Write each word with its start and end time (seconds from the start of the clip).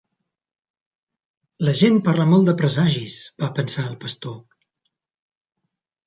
La 1.67 1.73
gent 1.81 1.99
parla 2.07 2.25
molt 2.31 2.49
de 2.49 2.55
presagis, 2.61 3.17
va 3.43 3.49
pensar 3.59 3.83
el 3.91 3.99
pastor. 4.05 4.39